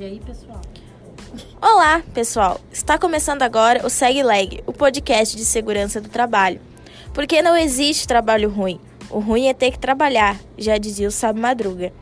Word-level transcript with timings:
E 0.00 0.04
aí, 0.04 0.18
pessoal? 0.18 0.62
Olá, 1.60 2.02
pessoal! 2.14 2.58
Está 2.72 2.98
começando 2.98 3.42
agora 3.42 3.86
o 3.86 3.90
Segue 3.90 4.22
Leg, 4.22 4.64
o 4.66 4.72
podcast 4.72 5.36
de 5.36 5.44
segurança 5.44 6.00
do 6.00 6.08
trabalho. 6.08 6.58
Porque 7.12 7.42
não 7.42 7.54
existe 7.54 8.08
trabalho 8.08 8.48
ruim. 8.48 8.80
O 9.10 9.18
ruim 9.18 9.48
é 9.48 9.52
ter 9.52 9.72
que 9.72 9.78
trabalhar, 9.78 10.40
já 10.56 10.78
dizia 10.78 11.06
o 11.06 11.10
Sábio 11.10 11.42
Madruga. 11.42 11.92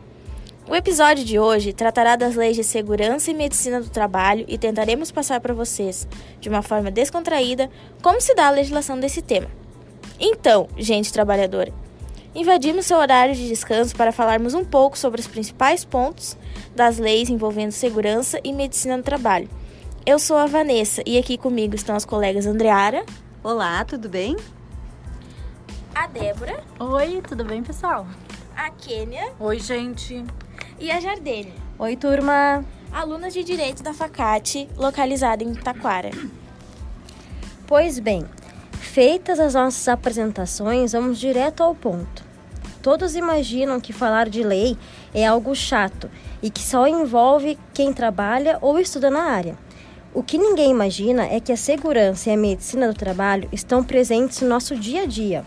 O 0.68 0.76
episódio 0.76 1.24
de 1.24 1.40
hoje 1.40 1.72
tratará 1.72 2.14
das 2.14 2.36
leis 2.36 2.54
de 2.54 2.62
segurança 2.62 3.32
e 3.32 3.34
medicina 3.34 3.80
do 3.80 3.90
trabalho 3.90 4.44
e 4.46 4.56
tentaremos 4.56 5.10
passar 5.10 5.40
para 5.40 5.52
vocês, 5.52 6.06
de 6.40 6.48
uma 6.48 6.62
forma 6.62 6.92
descontraída, 6.92 7.68
como 8.00 8.20
se 8.20 8.32
dá 8.32 8.46
a 8.46 8.52
legislação 8.52 9.00
desse 9.00 9.22
tema. 9.22 9.48
Então, 10.20 10.68
gente 10.76 11.12
trabalhadora, 11.12 11.72
invadimos 12.38 12.86
seu 12.86 12.98
horário 12.98 13.34
de 13.34 13.48
descanso 13.48 13.96
para 13.96 14.12
falarmos 14.12 14.54
um 14.54 14.64
pouco 14.64 14.96
sobre 14.96 15.20
os 15.20 15.26
principais 15.26 15.84
pontos 15.84 16.36
das 16.74 16.96
leis 16.96 17.28
envolvendo 17.28 17.72
segurança 17.72 18.38
e 18.44 18.52
medicina 18.52 18.96
do 18.96 19.02
trabalho. 19.02 19.48
Eu 20.06 20.20
sou 20.20 20.36
a 20.36 20.46
Vanessa 20.46 21.02
e 21.04 21.18
aqui 21.18 21.36
comigo 21.36 21.74
estão 21.74 21.96
as 21.96 22.04
colegas 22.04 22.46
Andreara. 22.46 23.04
Olá, 23.42 23.84
tudo 23.84 24.08
bem? 24.08 24.36
A 25.92 26.06
Débora. 26.06 26.62
Oi, 26.78 27.20
tudo 27.26 27.44
bem, 27.44 27.60
pessoal? 27.60 28.06
A 28.56 28.70
Kênia. 28.70 29.32
Oi, 29.40 29.58
gente. 29.58 30.24
E 30.78 30.92
a 30.92 31.00
Jardene. 31.00 31.52
Oi, 31.76 31.96
turma. 31.96 32.64
Alunas 32.92 33.34
de 33.34 33.42
Direito 33.42 33.82
da 33.82 33.92
Facate, 33.92 34.68
localizada 34.76 35.42
em 35.42 35.54
Taquara. 35.54 36.10
Pois 37.66 37.98
bem, 37.98 38.24
feitas 38.72 39.40
as 39.40 39.54
nossas 39.54 39.88
apresentações, 39.88 40.92
vamos 40.92 41.18
direto 41.18 41.64
ao 41.64 41.74
ponto. 41.74 42.27
Todos 42.88 43.14
imaginam 43.14 43.78
que 43.78 43.92
falar 43.92 44.30
de 44.30 44.42
lei 44.42 44.74
é 45.12 45.26
algo 45.26 45.54
chato 45.54 46.08
e 46.42 46.48
que 46.48 46.62
só 46.62 46.86
envolve 46.86 47.58
quem 47.74 47.92
trabalha 47.92 48.56
ou 48.62 48.80
estuda 48.80 49.10
na 49.10 49.24
área. 49.24 49.58
O 50.14 50.22
que 50.22 50.38
ninguém 50.38 50.70
imagina 50.70 51.26
é 51.26 51.38
que 51.38 51.52
a 51.52 51.56
segurança 51.58 52.30
e 52.30 52.32
a 52.32 52.36
medicina 52.38 52.88
do 52.88 52.94
trabalho 52.94 53.46
estão 53.52 53.84
presentes 53.84 54.40
no 54.40 54.48
nosso 54.48 54.74
dia 54.74 55.02
a 55.02 55.06
dia. 55.06 55.44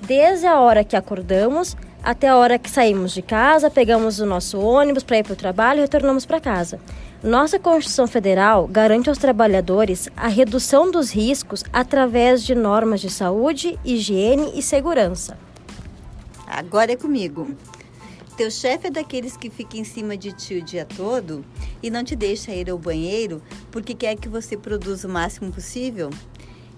Desde 0.00 0.46
a 0.46 0.58
hora 0.60 0.82
que 0.82 0.96
acordamos 0.96 1.76
até 2.02 2.28
a 2.28 2.38
hora 2.38 2.58
que 2.58 2.70
saímos 2.70 3.12
de 3.12 3.20
casa, 3.20 3.70
pegamos 3.70 4.18
o 4.18 4.24
nosso 4.24 4.58
ônibus 4.60 5.02
para 5.02 5.18
ir 5.18 5.24
para 5.24 5.34
o 5.34 5.36
trabalho 5.36 5.80
e 5.80 5.82
retornamos 5.82 6.24
para 6.24 6.40
casa. 6.40 6.80
Nossa 7.22 7.58
Constituição 7.58 8.06
Federal 8.06 8.66
garante 8.66 9.10
aos 9.10 9.18
trabalhadores 9.18 10.08
a 10.16 10.28
redução 10.28 10.90
dos 10.90 11.10
riscos 11.10 11.62
através 11.70 12.42
de 12.42 12.54
normas 12.54 13.02
de 13.02 13.10
saúde, 13.10 13.78
higiene 13.84 14.52
e 14.54 14.62
segurança. 14.62 15.36
Agora 16.46 16.92
é 16.92 16.96
comigo. 16.96 17.54
Teu 18.36 18.50
chefe 18.50 18.86
é 18.86 18.90
daqueles 18.90 19.36
que 19.36 19.50
fica 19.50 19.76
em 19.76 19.84
cima 19.84 20.16
de 20.16 20.32
ti 20.32 20.54
o 20.54 20.62
dia 20.62 20.86
todo 20.86 21.44
e 21.82 21.90
não 21.90 22.02
te 22.02 22.16
deixa 22.16 22.54
ir 22.54 22.70
ao 22.70 22.78
banheiro 22.78 23.42
porque 23.70 23.94
quer 23.94 24.16
que 24.16 24.28
você 24.28 24.56
produza 24.56 25.06
o 25.06 25.10
máximo 25.10 25.52
possível? 25.52 26.10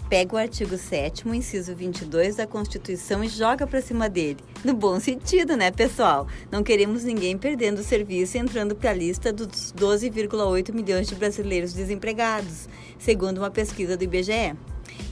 Pega 0.08 0.34
o 0.34 0.38
artigo 0.38 0.76
7 0.76 1.28
inciso 1.28 1.74
22 1.74 2.36
da 2.36 2.46
Constituição 2.46 3.24
e 3.24 3.28
joga 3.28 3.66
para 3.66 3.80
cima 3.80 4.08
dele. 4.08 4.38
No 4.64 4.74
bom 4.74 5.00
sentido, 5.00 5.56
né, 5.56 5.70
pessoal? 5.70 6.26
Não 6.50 6.62
queremos 6.62 7.04
ninguém 7.04 7.38
perdendo 7.38 7.78
o 7.78 7.84
serviço 7.84 8.36
entrando 8.36 8.74
para 8.76 8.90
a 8.90 8.94
lista 8.94 9.32
dos 9.32 9.72
12,8 9.72 10.72
milhões 10.74 11.08
de 11.08 11.14
brasileiros 11.14 11.72
desempregados, 11.72 12.68
segundo 12.98 13.38
uma 13.38 13.50
pesquisa 13.50 13.96
do 13.96 14.04
IBGE. 14.04 14.54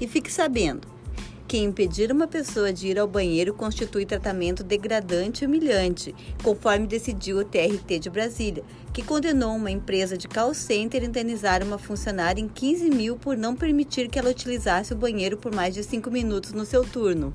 E 0.00 0.06
fique 0.06 0.30
sabendo, 0.30 0.86
que 1.52 1.58
impedir 1.58 2.10
uma 2.10 2.26
pessoa 2.26 2.72
de 2.72 2.88
ir 2.88 2.98
ao 2.98 3.06
banheiro 3.06 3.52
constitui 3.52 4.06
tratamento 4.06 4.64
degradante 4.64 5.44
e 5.44 5.46
humilhante, 5.46 6.14
conforme 6.42 6.86
decidiu 6.86 7.36
o 7.36 7.44
TRT 7.44 7.98
de 7.98 8.08
Brasília, 8.08 8.64
que 8.90 9.02
condenou 9.02 9.54
uma 9.54 9.70
empresa 9.70 10.16
de 10.16 10.26
call 10.26 10.54
center 10.54 11.02
a 11.02 11.04
indenizar 11.04 11.62
uma 11.62 11.76
funcionária 11.76 12.40
em 12.40 12.48
15 12.48 12.88
mil 12.88 13.18
por 13.18 13.36
não 13.36 13.54
permitir 13.54 14.08
que 14.08 14.18
ela 14.18 14.30
utilizasse 14.30 14.94
o 14.94 14.96
banheiro 14.96 15.36
por 15.36 15.54
mais 15.54 15.74
de 15.74 15.84
5 15.84 16.10
minutos 16.10 16.52
no 16.52 16.64
seu 16.64 16.86
turno. 16.86 17.34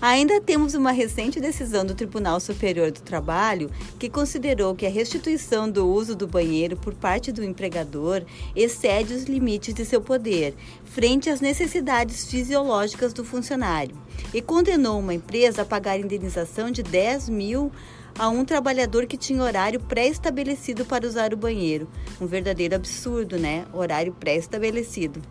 Ainda 0.00 0.40
temos 0.40 0.74
uma 0.74 0.92
recente 0.92 1.40
decisão 1.40 1.84
do 1.84 1.92
Tribunal 1.92 2.38
Superior 2.38 2.92
do 2.92 3.00
Trabalho 3.00 3.68
que 3.98 4.08
considerou 4.08 4.72
que 4.72 4.86
a 4.86 4.90
restituição 4.90 5.68
do 5.68 5.88
uso 5.88 6.14
do 6.14 6.24
banheiro 6.24 6.76
por 6.76 6.94
parte 6.94 7.32
do 7.32 7.42
empregador 7.42 8.22
excede 8.54 9.12
os 9.12 9.24
limites 9.24 9.74
de 9.74 9.84
seu 9.84 10.00
poder, 10.00 10.54
frente 10.84 11.28
às 11.28 11.40
necessidades 11.40 12.30
fisiológicas 12.30 13.12
do 13.12 13.24
funcionário, 13.24 13.96
e 14.32 14.40
condenou 14.40 15.00
uma 15.00 15.14
empresa 15.14 15.62
a 15.62 15.64
pagar 15.64 15.98
indenização 15.98 16.70
de 16.70 16.84
10 16.84 17.28
mil 17.28 17.72
a 18.18 18.28
um 18.28 18.44
trabalhador 18.44 19.06
que 19.06 19.16
tinha 19.16 19.42
horário 19.42 19.78
pré-estabelecido 19.78 20.84
para 20.84 21.06
usar 21.06 21.32
o 21.32 21.36
banheiro. 21.36 21.88
Um 22.20 22.26
verdadeiro 22.26 22.74
absurdo, 22.74 23.38
né? 23.38 23.64
Horário 23.72 24.12
pré-estabelecido. 24.12 25.22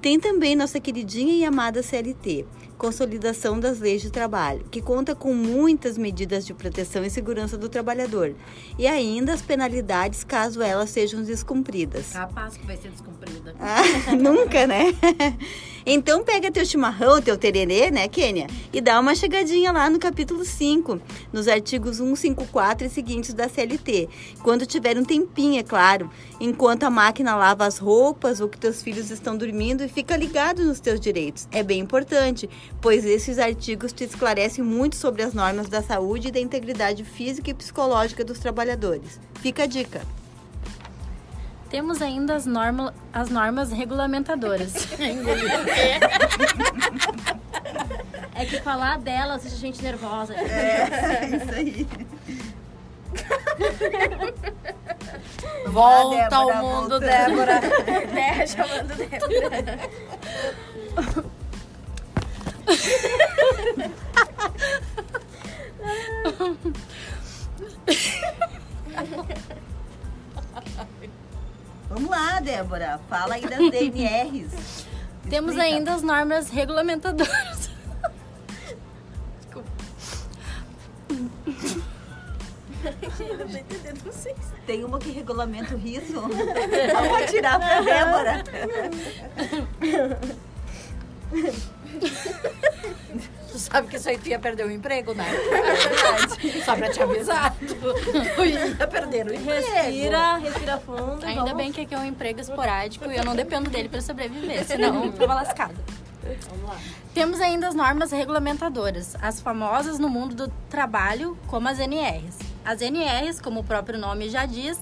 Tem 0.00 0.18
também 0.18 0.56
nossa 0.56 0.80
queridinha 0.80 1.34
e 1.34 1.44
amada 1.44 1.82
CLT, 1.82 2.44
Consolidação 2.76 3.60
das 3.60 3.78
Leis 3.78 4.02
de 4.02 4.10
Trabalho, 4.10 4.66
que 4.70 4.82
conta 4.82 5.14
com 5.14 5.32
muitas 5.32 5.96
medidas 5.96 6.44
de 6.44 6.52
proteção 6.52 7.04
e 7.04 7.10
segurança 7.10 7.56
do 7.56 7.68
trabalhador, 7.68 8.34
e 8.76 8.86
ainda 8.86 9.32
as 9.32 9.40
penalidades 9.40 10.24
caso 10.24 10.60
elas 10.60 10.90
sejam 10.90 11.22
descumpridas. 11.22 12.10
Capaz 12.12 12.56
que 12.56 12.66
vai 12.66 12.76
ser 12.76 12.88
descumprida. 12.90 13.54
Ah, 13.60 14.12
nunca, 14.18 14.66
né? 14.66 14.86
Então 15.84 16.22
pega 16.22 16.50
teu 16.50 16.64
chimarrão, 16.64 17.20
teu 17.20 17.36
tererê, 17.36 17.90
né, 17.90 18.06
Kênia? 18.06 18.46
E 18.72 18.80
dá 18.80 19.00
uma 19.00 19.14
chegadinha 19.14 19.72
lá 19.72 19.90
no 19.90 19.98
capítulo 19.98 20.44
5, 20.44 21.00
nos 21.32 21.48
artigos 21.48 21.96
154 21.96 22.86
e 22.86 22.90
seguintes 22.90 23.34
da 23.34 23.48
CLT. 23.48 24.08
Quando 24.42 24.64
tiver 24.64 24.96
um 24.96 25.04
tempinho, 25.04 25.58
é 25.58 25.62
claro. 25.62 26.10
Enquanto 26.40 26.84
a 26.84 26.90
máquina 26.90 27.34
lava 27.34 27.66
as 27.66 27.78
roupas 27.78 28.40
ou 28.40 28.48
que 28.48 28.58
teus 28.58 28.82
filhos 28.82 29.10
estão 29.10 29.36
dormindo 29.36 29.82
e 29.82 29.88
fica 29.88 30.16
ligado 30.16 30.64
nos 30.64 30.78
teus 30.78 31.00
direitos. 31.00 31.48
É 31.50 31.62
bem 31.62 31.80
importante, 31.80 32.48
pois 32.80 33.04
esses 33.04 33.38
artigos 33.38 33.92
te 33.92 34.04
esclarecem 34.04 34.62
muito 34.62 34.96
sobre 34.96 35.22
as 35.22 35.34
normas 35.34 35.68
da 35.68 35.82
saúde 35.82 36.28
e 36.28 36.32
da 36.32 36.40
integridade 36.40 37.04
física 37.04 37.50
e 37.50 37.54
psicológica 37.54 38.24
dos 38.24 38.38
trabalhadores. 38.38 39.18
Fica 39.40 39.64
a 39.64 39.66
dica. 39.66 40.21
Temos 41.72 42.02
ainda 42.02 42.36
as, 42.36 42.44
norma, 42.44 42.94
as 43.10 43.30
normas 43.30 43.72
regulamentadoras. 43.72 44.74
é 48.34 48.44
que 48.44 48.60
falar 48.60 48.98
delas 48.98 49.40
deixa 49.40 49.56
a 49.56 49.58
gente 49.58 49.82
nervosa. 49.82 50.34
É, 50.34 51.30
isso 51.34 51.50
aí. 51.50 51.88
Volta 55.66 56.16
Débora, 56.28 56.36
ao 56.36 56.54
mundo, 56.62 56.90
volta. 56.90 57.06
Débora. 57.06 57.58
Terra 58.12 58.46
chamando 58.46 58.94
Débora. 58.94 59.78
Vamos 72.02 72.10
lá, 72.10 72.40
Débora. 72.40 73.00
Fala 73.08 73.34
aí 73.34 73.42
das 73.42 73.58
DNRs. 73.70 74.86
Temos 75.30 75.52
Explica. 75.52 75.62
ainda 75.62 75.94
as 75.94 76.02
normas 76.02 76.50
regulamentadoras. 76.50 77.70
Não 82.82 83.48
tô 83.48 83.56
entendendo 83.56 84.02
vocês. 84.04 84.36
Tem 84.66 84.84
uma 84.84 84.98
que 84.98 85.12
regulamenta 85.12 85.76
o 85.76 85.78
riso. 85.78 86.14
Vamos 86.92 87.22
atirar 87.22 87.60
pra 87.60 87.80
Débora. 87.82 88.42
Sabe 93.70 93.88
que 93.88 93.96
isso 93.96 94.08
aí 94.08 94.18
tu 94.18 94.28
ia 94.28 94.38
perder 94.38 94.66
o 94.66 94.70
emprego, 94.70 95.14
né? 95.14 95.24
Só 96.64 96.76
pra 96.76 96.90
te 96.90 97.02
avisar. 97.02 97.54
Tu, 97.56 98.44
ia 98.44 98.86
perder 98.86 99.26
o 99.26 99.34
emprego. 99.34 99.66
Respira, 99.66 100.36
respira 100.36 100.78
fundo. 100.78 101.24
Ainda 101.24 101.42
vamos. 101.42 101.56
bem 101.56 101.72
que 101.72 101.82
aqui 101.82 101.94
é 101.94 101.98
um 101.98 102.04
emprego 102.04 102.40
esporádico 102.40 103.10
e 103.10 103.16
eu 103.16 103.24
não 103.24 103.34
dependo 103.34 103.70
dele 103.70 103.88
para 103.88 104.00
sobreviver, 104.00 104.64
senão 104.64 105.04
eu 105.04 105.12
tava 105.12 105.34
lascada. 105.34 105.74
Temos 107.14 107.40
ainda 107.40 107.68
as 107.68 107.74
normas 107.74 108.10
regulamentadoras, 108.10 109.16
as 109.20 109.40
famosas 109.40 109.98
no 109.98 110.08
mundo 110.08 110.34
do 110.34 110.48
trabalho, 110.70 111.36
como 111.46 111.68
as 111.68 111.78
NRs. 111.78 112.38
As 112.64 112.80
NRs, 112.80 113.40
como 113.40 113.60
o 113.60 113.64
próprio 113.64 113.98
nome 113.98 114.28
já 114.30 114.46
diz, 114.46 114.78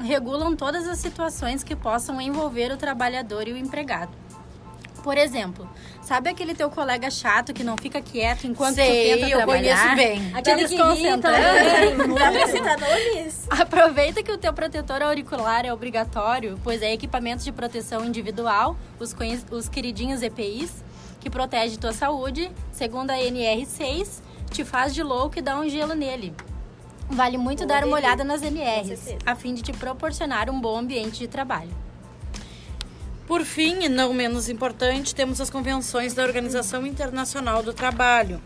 regulam 0.00 0.54
todas 0.54 0.88
as 0.88 0.98
situações 0.98 1.62
que 1.62 1.74
possam 1.74 2.20
envolver 2.20 2.72
o 2.72 2.76
trabalhador 2.76 3.48
e 3.48 3.52
o 3.52 3.56
empregado. 3.56 4.23
Por 5.04 5.18
exemplo, 5.18 5.68
sabe 6.00 6.30
aquele 6.30 6.54
teu 6.54 6.70
colega 6.70 7.10
chato 7.10 7.52
que 7.52 7.62
não 7.62 7.76
fica 7.76 8.00
quieto 8.00 8.46
enquanto 8.46 8.76
tu 8.76 8.82
Sei, 8.82 9.12
tenta 9.12 9.28
eu 9.28 9.36
trabalhar? 9.36 9.94
conheço 9.94 9.96
bem. 9.96 10.34
Aquele 10.34 10.66
que 10.66 10.74
irrita, 10.74 11.28
citar 12.48 12.78
nomes? 12.80 13.46
Aproveita 13.52 14.22
que 14.22 14.32
o 14.32 14.38
teu 14.38 14.54
protetor 14.54 15.02
auricular 15.02 15.66
é 15.66 15.72
obrigatório, 15.74 16.58
pois 16.64 16.80
é 16.80 16.90
equipamento 16.90 17.44
de 17.44 17.52
proteção 17.52 18.02
individual, 18.02 18.78
os, 18.98 19.14
os 19.50 19.68
queridinhos 19.68 20.22
EPIs, 20.22 20.82
que 21.20 21.28
protege 21.28 21.76
tua 21.76 21.92
saúde, 21.92 22.50
segundo 22.72 23.10
a 23.10 23.16
NR6, 23.18 24.22
te 24.50 24.64
faz 24.64 24.94
de 24.94 25.02
louco 25.02 25.38
e 25.38 25.42
dá 25.42 25.60
um 25.60 25.68
gelo 25.68 25.92
nele. 25.94 26.34
Vale 27.10 27.36
muito 27.36 27.66
dar 27.66 27.84
uma 27.84 27.96
olhada 27.96 28.24
nas 28.24 28.42
NRs, 28.42 29.16
a 29.26 29.34
fim 29.34 29.52
de 29.52 29.60
te 29.60 29.72
proporcionar 29.74 30.48
um 30.48 30.58
bom 30.58 30.78
ambiente 30.78 31.18
de 31.18 31.28
trabalho. 31.28 31.84
Por 33.26 33.44
fim, 33.44 33.84
e 33.84 33.88
não 33.88 34.12
menos 34.12 34.48
importante, 34.48 35.14
temos 35.14 35.40
as 35.40 35.48
convenções 35.48 36.12
da 36.12 36.22
Organização 36.22 36.86
Internacional 36.86 37.62
do 37.62 37.72
Trabalho, 37.72 38.40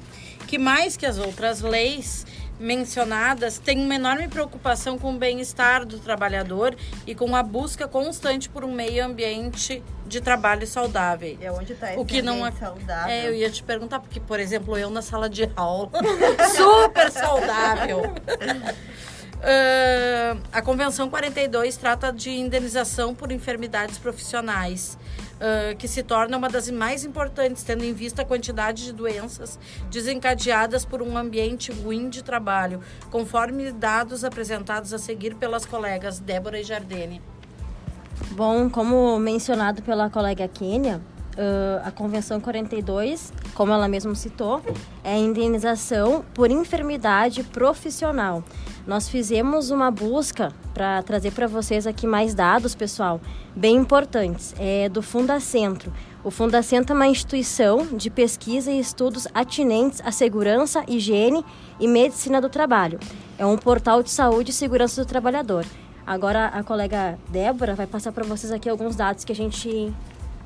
que 0.46 0.58
mais 0.58 0.96
que 0.96 1.04
as 1.04 1.18
outras 1.18 1.60
leis 1.60 2.24
mencionadas, 2.58 3.58
têm 3.58 3.78
uma 3.78 3.94
enorme 3.94 4.28
preocupação 4.28 4.98
com 4.98 5.14
o 5.14 5.18
bem-estar 5.18 5.86
do 5.86 5.98
trabalhador 5.98 6.74
e 7.06 7.14
com 7.14 7.34
a 7.36 7.42
busca 7.42 7.86
constante 7.86 8.48
por 8.48 8.64
um 8.64 8.72
meio 8.72 9.04
ambiente 9.04 9.82
de 10.06 10.20
trabalho 10.20 10.66
saudável. 10.66 11.38
É 11.40 11.52
onde 11.52 11.72
está 11.72 11.92
O 11.96 12.04
que 12.04 12.20
não 12.20 12.46
é, 12.46 12.50
saudável. 12.52 13.12
é, 13.12 13.28
eu 13.28 13.34
ia 13.34 13.50
te 13.50 13.62
perguntar 13.62 14.00
porque, 14.00 14.18
por 14.18 14.40
exemplo, 14.40 14.76
eu 14.76 14.90
na 14.90 15.02
sala 15.02 15.28
de 15.28 15.48
aula, 15.54 15.90
super 16.56 17.10
saudável. 17.10 18.02
Ah, 19.42 20.36
a 20.52 20.62
Convenção 20.62 21.08
42 21.08 21.76
trata 21.76 22.12
de 22.12 22.30
indenização 22.30 23.14
por 23.14 23.30
enfermidades 23.30 23.98
profissionais, 23.98 24.98
ah, 25.40 25.74
que 25.76 25.86
se 25.86 26.02
torna 26.02 26.36
uma 26.36 26.48
das 26.48 26.68
mais 26.70 27.04
importantes, 27.04 27.62
tendo 27.62 27.84
em 27.84 27.92
vista 27.92 28.22
a 28.22 28.24
quantidade 28.24 28.84
de 28.84 28.92
doenças 28.92 29.58
desencadeadas 29.90 30.84
por 30.84 31.02
um 31.02 31.16
ambiente 31.16 31.70
ruim 31.70 32.08
de 32.08 32.22
trabalho, 32.22 32.80
conforme 33.10 33.70
dados 33.70 34.24
apresentados 34.24 34.92
a 34.92 34.98
seguir 34.98 35.34
pelas 35.34 35.64
colegas 35.64 36.18
Débora 36.18 36.60
e 36.60 36.64
Jardine. 36.64 37.22
Bom, 38.32 38.68
como 38.68 39.18
mencionado 39.18 39.82
pela 39.82 40.10
colega 40.10 40.48
Kênia, 40.48 41.00
ãh, 41.38 41.80
a 41.84 41.90
Convenção 41.90 42.40
42, 42.40 43.32
como 43.54 43.72
ela 43.72 43.86
mesma 43.88 44.14
citou, 44.14 44.60
é 45.04 45.14
a 45.14 45.18
indenização 45.18 46.24
por 46.34 46.50
enfermidade 46.50 47.44
profissional. 47.44 48.42
Nós 48.86 49.08
fizemos 49.08 49.70
uma 49.70 49.90
busca 49.90 50.52
para 50.74 51.02
trazer 51.02 51.32
para 51.32 51.46
vocês 51.46 51.86
aqui 51.86 52.06
mais 52.06 52.34
dados, 52.34 52.74
pessoal, 52.74 53.20
bem 53.54 53.76
importantes, 53.76 54.54
é 54.58 54.88
do 54.88 55.02
Fundacentro. 55.02 55.92
O 56.24 56.30
Fundacentro 56.30 56.92
é 56.92 56.96
uma 56.96 57.06
instituição 57.06 57.86
de 57.86 58.10
pesquisa 58.10 58.72
e 58.72 58.80
estudos 58.80 59.28
atinentes 59.32 60.00
à 60.04 60.10
segurança, 60.10 60.82
higiene 60.88 61.44
e 61.78 61.86
medicina 61.86 62.40
do 62.40 62.48
trabalho. 62.48 62.98
É 63.38 63.46
um 63.46 63.56
portal 63.56 64.02
de 64.02 64.10
saúde 64.10 64.50
e 64.50 64.54
segurança 64.54 65.04
do 65.04 65.08
trabalhador. 65.08 65.64
Agora 66.06 66.46
a 66.46 66.62
colega 66.62 67.18
Débora 67.28 67.74
vai 67.74 67.86
passar 67.86 68.12
para 68.12 68.24
vocês 68.24 68.50
aqui 68.50 68.68
alguns 68.68 68.96
dados 68.96 69.24
que 69.24 69.32
a 69.32 69.36
gente 69.36 69.94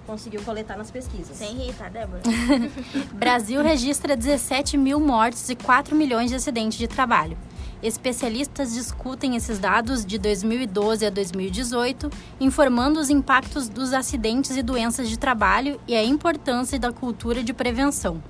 conseguiu 0.07 0.43
coletar 0.43 0.77
nas 0.77 0.91
pesquisas. 0.91 1.37
Sem 1.37 1.55
rir, 1.55 1.75
tá, 1.75 1.89
Débora? 1.89 2.23
Brasil 3.15 3.63
registra 3.63 4.17
17 4.17 4.77
mil 4.77 5.01
mortes 5.01 5.49
e 5.49 5.57
4 5.57 5.95
milhões 5.95 6.31
de 6.31 6.37
acidentes 6.37 6.79
de 6.79 6.89
trabalho. 6.89 7.37
Especialistas 7.83 8.73
discutem 8.73 9.35
esses 9.35 9.59
dados 9.59 10.07
de 10.07 10.17
2012 10.17 11.05
a 11.05 11.11
2018, 11.11 12.09
informando 12.41 13.01
os 13.01 13.11
impactos 13.11 13.69
dos 13.69 13.93
acidentes 13.93 14.57
e 14.57 14.63
doenças 14.63 15.09
de 15.09 15.19
trabalho 15.19 15.81
e 15.89 15.97
a 15.97 16.05
importância 16.05 16.79
da 16.79 16.93
cultura 16.93 17.43
de 17.43 17.53
prevenção. 17.53 18.23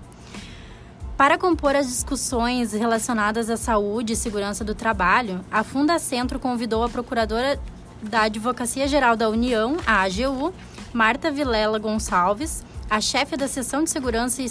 Para 1.18 1.36
compor 1.36 1.76
as 1.76 1.86
discussões 1.86 2.72
relacionadas 2.72 3.50
à 3.50 3.56
saúde 3.56 4.14
e 4.14 4.16
segurança 4.16 4.64
do 4.64 4.74
trabalho, 4.74 5.44
a 5.52 5.62
Fundacentro 5.62 6.40
convidou 6.40 6.82
a 6.82 6.88
procuradora 6.88 7.60
da 8.02 8.22
Advocacia 8.22 8.88
Geral 8.88 9.14
da 9.16 9.28
União, 9.28 9.76
a 9.86 10.02
AGU, 10.02 10.52
Marta 10.92 11.30
Vilela 11.30 11.78
Gonçalves, 11.78 12.62
a 12.90 13.00
chefe 13.00 13.36
da 13.36 13.48
Seção 13.48 13.82
de 13.82 13.90
Segurança 13.90 14.42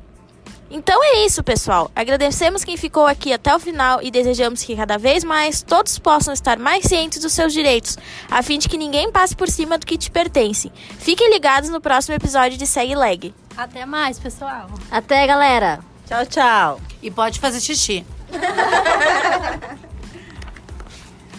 Então 0.69 0.99
é 1.03 1.25
isso, 1.25 1.43
pessoal. 1.43 1.91
Agradecemos 1.95 2.63
quem 2.63 2.75
ficou 2.75 3.05
aqui 3.05 3.31
até 3.31 3.55
o 3.55 3.59
final 3.59 4.01
e 4.01 4.09
desejamos 4.09 4.63
que 4.63 4.75
cada 4.75 4.97
vez 4.97 5.23
mais 5.23 5.61
todos 5.61 5.99
possam 5.99 6.33
estar 6.33 6.57
mais 6.57 6.85
cientes 6.85 7.21
dos 7.21 7.33
seus 7.33 7.53
direitos, 7.53 7.97
a 8.29 8.41
fim 8.41 8.57
de 8.57 8.67
que 8.67 8.77
ninguém 8.77 9.11
passe 9.11 9.35
por 9.35 9.47
cima 9.47 9.77
do 9.77 9.85
que 9.85 9.97
te 9.97 10.09
pertence. 10.09 10.71
Fiquem 10.99 11.31
ligados 11.31 11.69
no 11.69 11.79
próximo 11.79 12.15
episódio 12.15 12.57
de 12.57 12.65
Segue 12.65 12.95
Leg. 12.95 13.33
Até 13.55 13.85
mais, 13.85 14.19
pessoal! 14.19 14.67
Até, 14.91 15.25
galera! 15.27 15.79
Tchau, 16.07 16.25
tchau. 16.25 16.81
E 17.01 17.09
pode 17.09 17.39
fazer 17.39 17.59
xixi. 17.59 18.05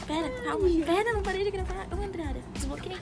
Pera, 0.06 0.30
calma. 0.44 0.68
Pera, 0.84 1.12
não 1.12 1.22
parei 1.22 1.44
de 1.44 1.50
gravar. 1.50 1.86
Ô, 1.90 2.02
Andrada, 2.02 2.40
desbloqueei. 2.54 2.96